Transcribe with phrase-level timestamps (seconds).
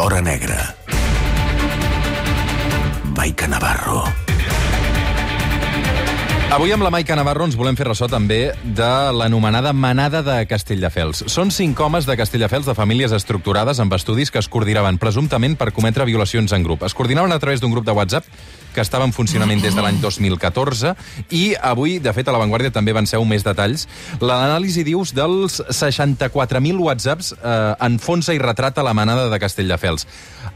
[0.00, 0.74] l'hora negra.
[3.14, 4.29] Maica Navarro.
[6.50, 8.40] Avui amb la Maica Navarro ens volem fer ressò també
[8.74, 11.20] de l'anomenada manada de Castelldefels.
[11.30, 15.70] Són cinc homes de Castelldefels de famílies estructurades amb estudis que es coordinaven presumptament per
[15.70, 16.82] cometre violacions en grup.
[16.82, 18.26] Es coordinaven a través d'un grup de WhatsApp
[18.74, 20.96] que estava en funcionament des de l'any 2014
[21.30, 23.86] i avui, de fet, a l'avantguàrdia també van ser més detalls.
[24.18, 27.54] L'anàlisi dius dels 64.000 whatsapps eh,
[27.86, 30.06] enfonsa i retrata la manada de Castelldefels.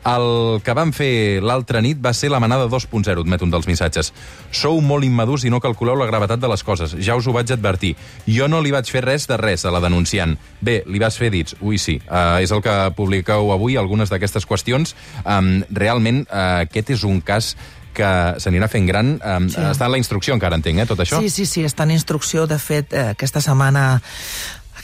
[0.04, 4.12] El que van fer l'altra nit va ser la manada 2.0, admet un dels missatges.
[4.52, 6.96] Sou molt immadurs i no calculeu la gravetat de les coses.
[7.00, 7.95] Ja us ho vaig advertir.
[8.26, 10.36] Jo no li vaig fer res de res a la denunciant.
[10.60, 11.56] Bé, li vas fer dits.
[11.60, 11.96] Ui, sí.
[12.04, 14.92] Uh, és el que publiqueu avui, algunes d'aquestes qüestions.
[15.24, 17.54] Um, realment, uh, aquest és un cas
[17.95, 18.10] que
[18.42, 19.14] s'anirà fent gran.
[19.23, 19.62] Um, sí.
[19.62, 21.23] Està en la instrucció encara, entenc, eh, tot això?
[21.23, 22.48] Sí, sí, sí, està en instrucció.
[22.50, 24.02] De fet, eh, aquesta setmana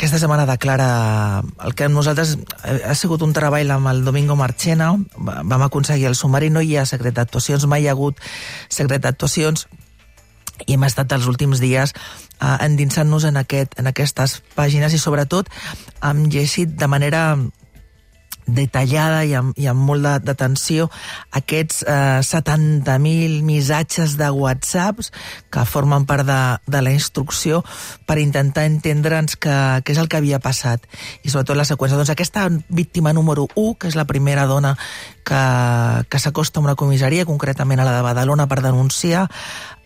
[0.01, 4.95] aquesta setmana declara el que nosaltres eh, ha sigut un treball amb el Domingo Marchena,
[5.13, 8.17] vam aconseguir el sumari, no hi ha secret d'actuacions, mai hi ha hagut
[8.73, 9.67] secret d'actuacions,
[10.65, 15.53] i hem estat els últims dies eh, endinsant-nos en, aquest, en aquestes pàgines i sobretot
[16.01, 17.37] hem llegit de manera
[18.57, 20.89] detallada i amb, i amb molt d'atenció
[21.37, 25.13] aquests eh, 70.000 missatges de whatsapps
[25.51, 27.63] que formen part de, de la instrucció
[28.07, 30.87] per intentar entendre'ns què és el que havia passat
[31.23, 31.99] i sobretot la seqüència.
[31.99, 34.77] Doncs aquesta víctima número 1, que és la primera dona
[35.25, 35.43] que,
[36.09, 39.29] que s'acosta a una comissaria, concretament a la de Badalona, per denunciar,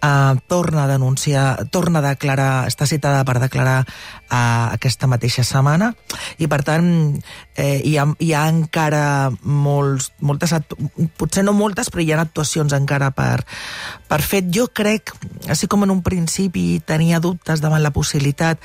[0.04, 5.92] eh, torna a denunciar, torna a declarar, està citada per declarar eh, aquesta mateixa setmana
[6.38, 6.88] i per tant
[7.56, 9.04] eh, hi, ha, hi ha encara
[9.42, 10.54] molts, moltes,
[11.20, 13.44] potser no moltes, però hi ha actuacions encara per,
[14.08, 14.50] per fet.
[14.54, 15.14] Jo crec,
[15.48, 18.60] així com en un principi tenia dubtes davant la possibilitat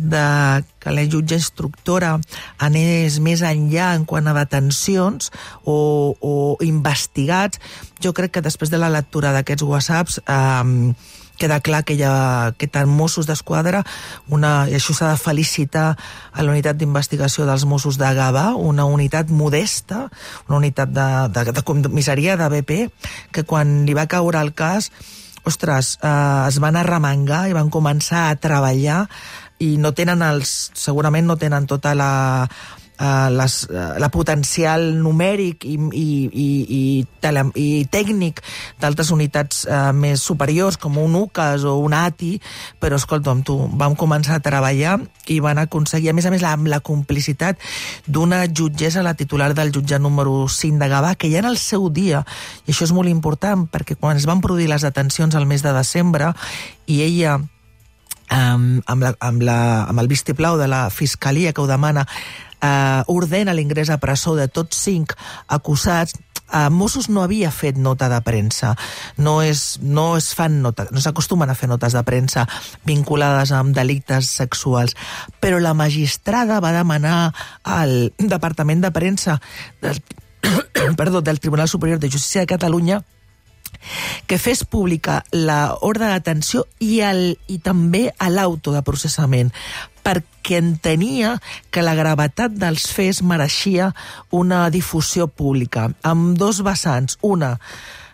[0.00, 2.16] de que la jutge instructora
[2.58, 5.30] anés més enllà en quant a detencions
[5.64, 5.78] o,
[6.20, 7.60] o investigats,
[8.00, 10.94] jo crec que després de la lectura d'aquests whatsapps eh,
[11.40, 13.80] queda clar que hi ha que tant Mossos d'Esquadra,
[14.28, 18.84] una, i això s'ha de felicitar a la unitat d'investigació dels Mossos de Gavà, una
[18.84, 20.04] unitat modesta,
[20.50, 22.78] una unitat de, de, de comissaria de BP,
[23.32, 24.92] que quan li va caure el cas
[25.48, 29.06] ostres, eh, es van arremangar i van començar a treballar
[29.60, 32.12] i no tenen els, segurament no tenen tota la,
[33.00, 36.82] uh, les, uh, la potencial numèric i, i, i, i,
[37.22, 38.42] tele, i tècnic
[38.80, 42.36] d'altres unitats uh, més superiors, com un UCAS o un ATI,
[42.80, 44.98] però escolta'm, tu, vam començar a treballar
[45.30, 47.60] i van aconseguir, a més a més, la, la complicitat
[48.06, 51.88] d'una jutgessa, la titular del jutjat número 5 de Gavà, que ja en el seu
[51.92, 52.24] dia,
[52.66, 55.76] i això és molt important, perquè quan es van produir les detencions al mes de
[55.76, 56.34] desembre,
[56.90, 57.40] i ella
[58.30, 59.58] um, amb, la, amb, la,
[59.90, 62.06] amb el vistiplau de la Fiscalia que ho demana,
[62.60, 65.14] eh, ordena l'ingrés a presó de tots cinc
[65.48, 66.14] acusats,
[66.52, 68.74] eh, Mossos no havia fet nota de premsa.
[69.16, 72.46] No, és, no es fan nota, no s'acostumen a fer notes de premsa
[72.88, 74.96] vinculades amb delictes sexuals.
[75.40, 77.32] Però la magistrada va demanar
[77.64, 79.40] al Departament de Premsa
[79.82, 80.02] del,
[81.00, 83.02] perdó, del Tribunal Superior de Justícia de Catalunya
[84.26, 89.52] que fes pública l'ordre d'atenció i, el, i també a l'auto de processament
[90.04, 91.36] perquè entenia
[91.70, 93.90] que la gravetat dels fets mereixia
[94.30, 97.18] una difusió pública, amb dos vessants.
[97.20, 97.58] Una,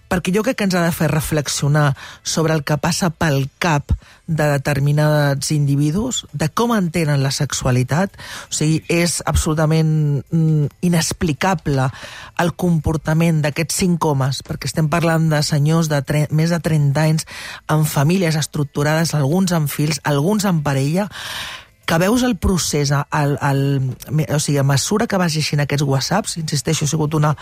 [0.09, 3.93] perquè jo crec que ens ha de fer reflexionar sobre el que passa pel cap
[4.27, 8.15] de determinats individus, de com entenen la sexualitat.
[8.51, 11.89] O sigui, és absolutament mm, inexplicable
[12.43, 16.03] el comportament d'aquests cinc homes, perquè estem parlant de senyors de
[16.35, 17.29] més de 30 anys
[17.71, 21.09] amb famílies estructurades, alguns amb fills, alguns amb parella,
[21.87, 23.61] que veus el procés, el, el,
[24.27, 27.33] o sigui, a mesura que vas llegint aquests whatsapps, insisteixo, ha sigut una,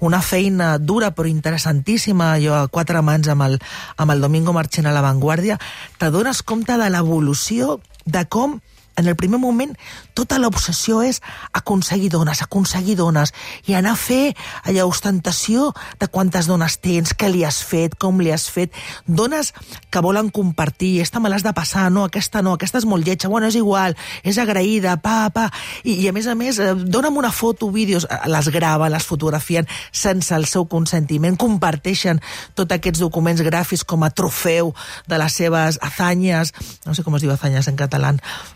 [0.00, 3.58] una feina dura però interessantíssima, jo a quatre mans amb el,
[3.98, 5.58] amb el Domingo Marchena a l'avantguàrdia,
[5.98, 8.60] t'adones compte de l'evolució de com
[8.98, 9.76] en el primer moment
[10.18, 11.20] tota l'obsessió és
[11.54, 13.32] aconseguir dones, aconseguir dones,
[13.70, 14.34] i anar a fer
[14.66, 18.74] allà ostentació de quantes dones tens, què li has fet, com li has fet,
[19.06, 19.52] dones
[19.90, 23.30] que volen compartir, esta me l'has de passar, no, aquesta no, aquesta és molt lletja,
[23.30, 23.94] bueno, és igual,
[24.26, 25.46] és agraïda, pa, pa,
[25.84, 29.06] i, i a més a més, eh, dona'm una foto, vídeos, eh, les graven, les
[29.06, 32.18] fotografien sense el seu consentiment, comparteixen
[32.58, 34.74] tots aquests documents gràfics com a trofeu
[35.06, 36.52] de les seves hazanyes,
[36.86, 38.14] no sé com es diu hazanyes en català,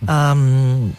[0.08, 0.92] uh, Um,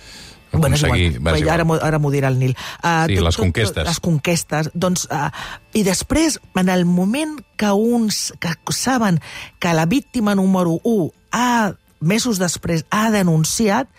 [0.54, 1.00] Bueno, és igual.
[1.18, 1.62] Va, igual.
[1.62, 2.52] Ara, ara m'ho dirà el Nil.
[2.54, 3.80] Uh, sí, tot, les conquestes.
[3.80, 4.70] Tot, les conquestes.
[4.78, 5.32] Doncs, uh,
[5.74, 9.20] I després, en el moment que uns que saben
[9.58, 13.90] que la víctima número 1 ha, mesos després ha denunciat,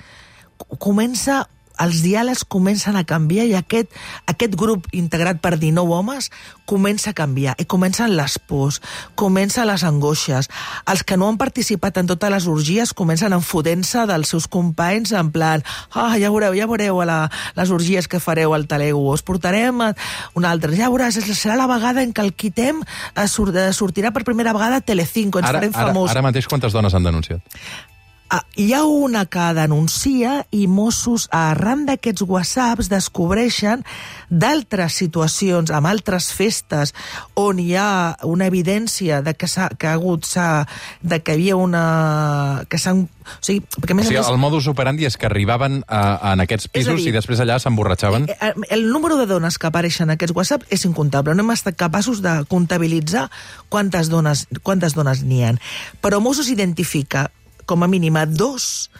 [0.78, 1.48] comença
[1.82, 3.90] els diàlegs comencen a canviar i aquest,
[4.30, 6.30] aquest grup integrat per 19 homes
[6.68, 8.80] comença a canviar i comencen les pors,
[9.18, 10.48] comencen les angoixes.
[10.90, 15.30] Els que no han participat en totes les orgies comencen enfodent-se dels seus companys en
[15.34, 17.18] plan, ah, ja veureu, ja veureu a la,
[17.58, 19.92] les orgies que fareu al Talego, us portarem a
[20.38, 24.24] un altre, ja veuràs, serà la vegada en què el quitem eh, sur sortirà per
[24.24, 26.10] primera vegada a Telecinco, ens Ara, farem ara, famós.
[26.10, 27.44] ara mateix quantes dones han denunciat?
[28.32, 33.84] Ah, hi ha una que denuncia i Mossos, arran d'aquests whatsapps, descobreixen
[34.32, 36.94] d'altres situacions, amb altres festes,
[37.38, 40.24] on hi ha una evidència de que, ha, que ha hagut...
[40.24, 40.64] s'ha-
[41.04, 42.64] de que hi havia una...
[42.68, 43.04] que s'han...
[43.24, 44.32] O sigui, perquè a O més sigui, a més...
[44.32, 47.44] el modus operandi és que arribaven a, en aquests És a pisos dir, i després
[47.44, 48.26] allà s'emborratxaven.
[48.32, 51.36] Eh, eh, El número de dones que apareixen en aquests WhatsApp és incontable.
[51.36, 53.28] No hem estat capaços de comptabilitzar
[53.68, 55.54] quantes dones quantes dones n'hi ha.
[56.00, 57.28] Però Mossos identifica
[57.66, 58.90] com a mínim a dos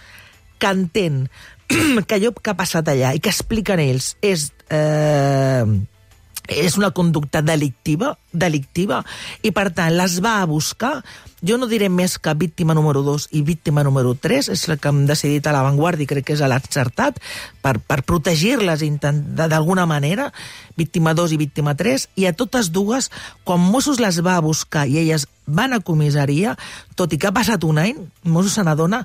[0.59, 1.27] que entén
[2.07, 4.51] que allò que ha passat allà i que expliquen ells és...
[4.71, 5.65] Eh,
[6.45, 8.99] és una conducta delictiva, delictiva,
[9.41, 10.99] i per tant les va a buscar,
[11.45, 14.89] jo no diré més que víctima número 2 i víctima número 3, és la que
[14.89, 17.21] hem decidit a l'avantguarda i crec que és l'encertat,
[17.61, 18.81] per, per protegir-les
[19.37, 20.31] d'alguna manera,
[20.77, 23.11] víctima 2 i víctima 3, i a totes dues,
[23.45, 26.55] quan Mossos les va a buscar i elles van a comissaria,
[26.97, 29.03] tot i que ha passat un any, Mossos se n'adona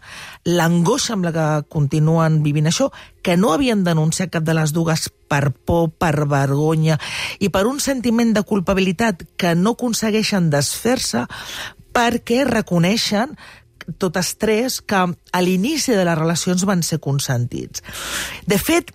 [0.47, 2.87] l'angoixa amb la que continuen vivint això,
[3.21, 6.95] que no havien denunciat cap de les dues per por, per vergonya
[7.43, 11.25] i per un sentiment de culpabilitat que no aconsegueixen desfer-se
[11.99, 13.35] perquè reconeixen
[13.99, 17.83] totes tres que a l'inici de les relacions van ser consentits.
[18.47, 18.93] De fet,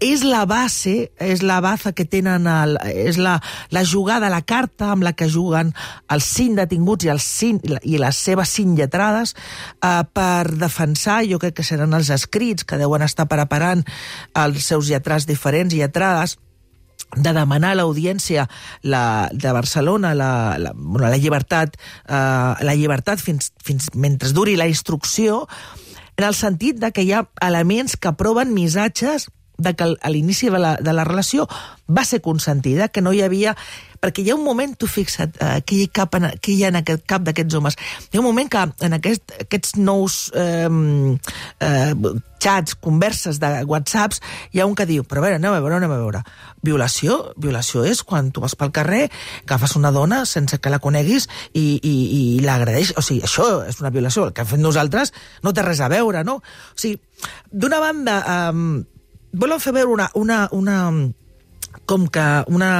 [0.00, 3.36] és la base, és la baza que tenen, el, és la,
[3.70, 5.74] la jugada, la carta amb la que juguen
[6.08, 11.38] els cinc detinguts i, els cinc, i les seves cinc lletrades eh, per defensar, jo
[11.42, 13.84] crec que seran els escrits que deuen estar preparant
[14.40, 16.38] els seus lletrats diferents lletrades,
[17.16, 18.46] de demanar a l'audiència
[18.82, 21.76] la, de Barcelona la, la, bueno, la llibertat,
[22.06, 25.46] eh, la llibertat fins, fins mentre duri la instrucció,
[26.16, 30.50] en el sentit de que hi ha elements que proven missatges de que a l'inici
[30.50, 31.46] de, la, de la relació
[31.90, 33.56] va ser consentida, que no hi havia...
[34.00, 36.70] Perquè hi ha un moment, tu fixa't, eh, que, hi cap en, que hi ha
[36.72, 37.74] en aquest cap d'aquests homes,
[38.08, 40.70] hi ha un moment que en aquest, aquests nous eh,
[41.60, 44.22] eh, xats, converses de whatsapps,
[44.54, 46.22] hi ha un que diu, però a veure, anem a veure, anem a veure.
[46.64, 47.18] Violació?
[47.36, 49.02] Violació és quan tu vas pel carrer,
[49.44, 52.94] agafes una dona sense que la coneguis i, i, i l'agradeix.
[52.96, 54.30] O sigui, això és una violació.
[54.30, 55.12] El que hem fet nosaltres
[55.44, 56.38] no té res a veure, no?
[56.40, 56.96] O sigui,
[57.52, 58.99] d'una banda, eh,
[59.32, 60.78] volen fer veure una, una, una
[61.86, 62.72] com que una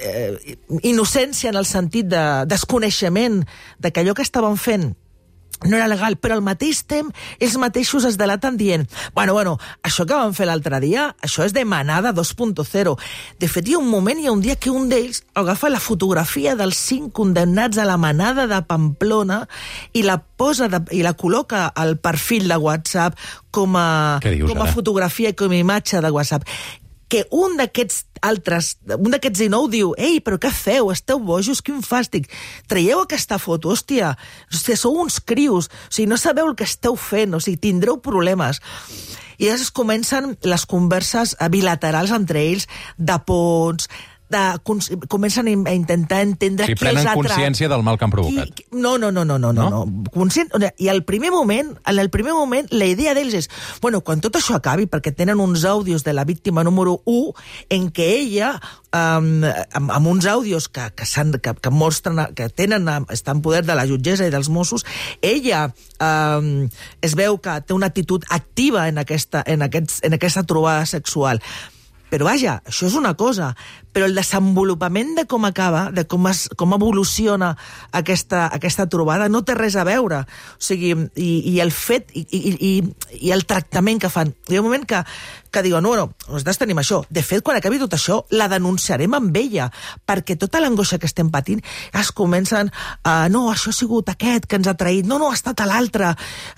[0.00, 3.42] eh, innocència en el sentit de desconeixement
[3.78, 4.92] de que allò que estaven fent
[5.64, 10.06] no era legal, però al mateix temps ells mateixos es delaten dient bueno, bueno, això
[10.06, 12.94] que van fer l'altre dia, això és de manada 2.0.
[13.40, 15.82] De fet, hi ha un moment, hi ha un dia que un d'ells agafa la
[15.82, 19.44] fotografia dels cinc condemnats a la manada de Pamplona
[19.92, 23.18] i la posa de, i la col·loca al perfil de WhatsApp
[23.50, 24.74] com a, dius, com a ara?
[24.74, 26.46] fotografia i com a imatge de WhatsApp
[27.08, 30.90] que un d'aquests altres, un d'aquests 19 diu ei, però què feu?
[30.92, 31.62] Esteu bojos?
[31.64, 32.28] Quin fàstic.
[32.68, 34.14] Traieu aquesta foto, hòstia.
[34.52, 35.70] hòstia sou uns crios.
[35.88, 37.34] O sigui, no sabeu el que esteu fent.
[37.34, 38.60] O sigui, tindreu problemes.
[39.38, 42.66] I llavors comencen les converses bilaterals entre ells
[42.98, 43.86] de pons,
[44.28, 44.42] de,
[45.08, 48.50] comencen a intentar entendre Si què els ha consciència del mal que han provocat.
[48.54, 49.68] Qui- No, no, no, no, no, no.
[49.70, 49.84] No?
[50.12, 53.48] Conscient, o sigui, I al primer moment, en el primer moment, la idea d'ells és,
[53.80, 57.32] bueno, quan tot això acabi, perquè tenen uns àudios de la víctima número 1
[57.70, 58.52] en què ella,
[58.92, 61.04] um, amb, amb uns àudios que, que,
[61.40, 64.84] que, que mostren, que tenen, està en poder de la jutgessa i dels Mossos,
[65.22, 66.68] ella um,
[67.00, 71.40] es veu que té una actitud activa en aquesta, en aquests, en aquesta trobada sexual.
[72.08, 73.52] Però vaja, això és una cosa,
[73.92, 77.50] però el desenvolupament de com acaba, de com, es, com evoluciona
[77.92, 80.22] aquesta, aquesta trobada, no té res a veure.
[80.54, 82.72] O sigui, i, i el fet, i, i,
[83.18, 84.32] i, el tractament que fan.
[84.48, 85.02] Hi ha un moment que,
[85.50, 87.00] que diuen, bueno, nosaltres tenim això.
[87.10, 89.68] De fet, quan acabi tot això, la denunciarem amb ella,
[90.06, 91.64] perquè tota l'angoixa que estem patint
[91.98, 92.70] es comencen
[93.02, 96.12] a, no, això ha sigut aquest que ens ha traït, no, no, ha estat l'altre.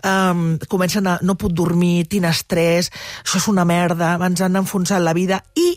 [0.07, 2.91] Um, comencen a, no puc dormir, tinc estrès,
[3.25, 5.75] això és una merda, ens han enfonsat la vida, i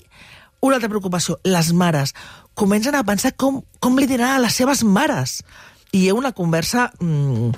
[0.63, 2.13] una altra preocupació, les mares
[2.53, 5.41] comencen a pensar com, com li diran a les seves mares.
[5.91, 7.49] I hi ha una conversa, mm,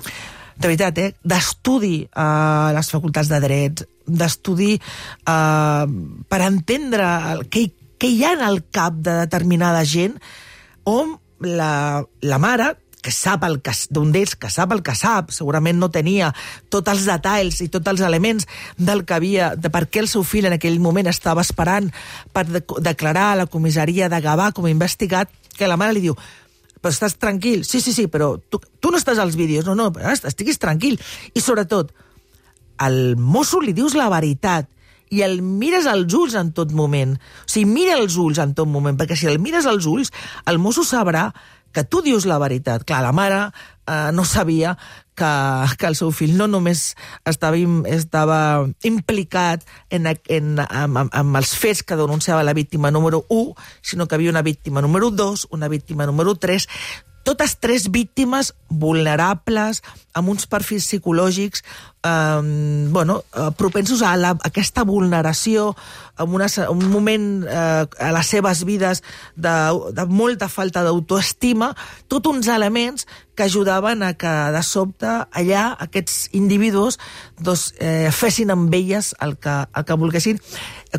[0.56, 5.86] de veritat, eh, d'estudi a les facultats de drets, d'estudi eh,
[6.28, 10.18] per entendre el, què, què hi ha en el cap de determinada gent,
[10.84, 12.72] on la, la mare
[13.06, 16.32] que sap el que, d'un d'ells que sap el que sap, segurament no tenia
[16.72, 20.24] tots els detalls i tots els elements del que havia, de per què el seu
[20.26, 21.92] fill en aquell moment estava esperant
[22.34, 26.02] per de, declarar a la comissaria de Gavà com a investigat, que la mare li
[26.08, 26.18] diu
[26.82, 29.88] però estàs tranquil, sí, sí, sí, però tu, tu no estàs als vídeos, no, no,
[30.14, 30.98] estiguis tranquil.
[31.34, 31.90] I sobretot,
[32.78, 34.68] al mosso li dius la veritat
[35.10, 37.16] i el mires als ulls en tot moment.
[37.16, 40.12] O sigui, mira els ulls en tot moment, perquè si el mires als ulls,
[40.46, 41.30] el mosso sabrà
[41.76, 42.86] que tu dius la veritat.
[42.88, 43.50] Clar, la mare
[43.84, 44.78] eh, no sabia
[45.14, 45.28] que,
[45.76, 46.94] que el seu fill no només
[47.28, 47.58] estava,
[47.92, 48.38] estava
[48.88, 53.52] implicat en, en, en, en, els fets que denunciava la víctima número 1,
[53.82, 56.68] sinó que havia una víctima número 2, una víctima número 3,
[57.26, 59.82] totes tres víctimes vulnerables,
[60.14, 61.64] amb uns perfils psicològics
[62.06, 63.22] eh, bueno,
[63.58, 65.74] propensos a, la, a aquesta vulneració,
[66.18, 69.02] en una, un moment eh, a les seves vides
[69.36, 69.54] de,
[69.92, 71.74] de molta falta d'autoestima,
[72.08, 76.96] tots uns elements que ajudaven a que de sobte allà aquests individus
[77.36, 80.40] doncs, eh, fessin amb elles el que, el que volguessin,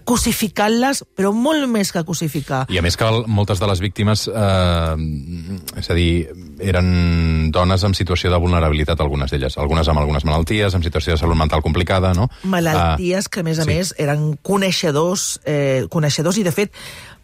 [0.05, 2.65] cosificant-les, però molt més que cosificar.
[2.69, 6.27] I a més que moltes de les víctimes, eh, és a dir,
[6.61, 9.57] eren dones en situació de vulnerabilitat, algunes d'elles.
[9.57, 12.29] Algunes amb algunes malalties, amb situació de salut mental complicada, no?
[12.43, 13.75] Malalties uh, que, a més a sí.
[13.75, 16.73] més, eren coneixedors, eh, coneixedors i, de fet,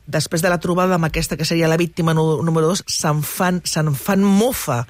[0.05, 3.83] després de la trobada amb aquesta que seria la víctima número 2, se'n fan, se
[3.95, 4.83] fan mofa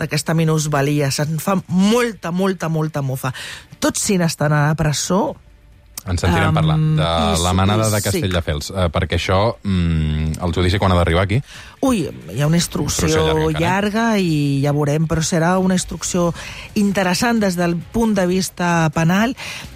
[0.00, 3.34] d'aquesta minusvalia, se'n fan molta, molta, molta mofa.
[3.78, 5.36] Tots cinc estan a la presó,
[6.06, 8.74] en sentirem um, parlar de la manada de Castelldefels, sí.
[8.76, 11.40] uh, perquè això, mm, el judici quan ha d'arribar aquí?
[11.84, 16.30] Ui, hi ha una instrucció, instrucció llarga, llarga i ja veurem, però serà una instrucció
[16.80, 19.34] interessant des del punt de vista penal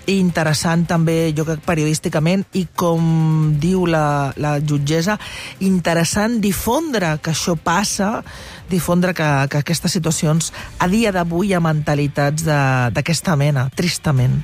[0.09, 5.19] i interessant també, jo crec, periodísticament i com diu la, la jutgessa,
[5.65, 8.23] interessant difondre que això passa,
[8.69, 14.41] difondre que, que aquestes situacions a dia d'avui hi ha mentalitats d'aquesta mena, tristament.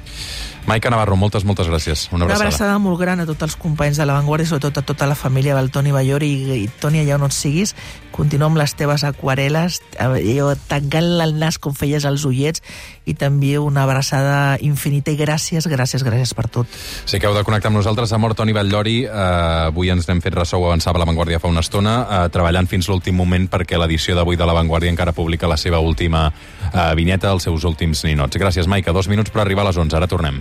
[0.66, 2.08] Maica Navarro, moltes, moltes gràcies.
[2.10, 2.40] Una abraçada.
[2.40, 5.14] Una abraçada molt gran a tots els companys de La Vanguardia, sobretot a tota la
[5.14, 7.74] família del Toni Ballori i, i Toni, allà on et siguis,
[8.14, 9.80] continua amb les teves aquarel·les,
[10.24, 12.62] jo tancant el nas com feies els ullets,
[13.04, 16.80] i també una abraçada infinita i gràcies, gràcies, gràcies per tot.
[17.04, 20.38] Si que heu de connectar amb nosaltres, amor Toni Batllori, eh, avui ens n'hem fet
[20.38, 24.16] ressò, ho avançava La Vanguardia fa una estona, eh, treballant fins l'últim moment perquè l'edició
[24.16, 28.40] d'avui de La Vanguardia encara publica la seva última eh, vinyeta, els seus últims ninots.
[28.40, 28.96] Gràcies, Maica.
[28.96, 30.00] Dos minuts per arribar a les 11.
[30.00, 30.40] Ara tornem.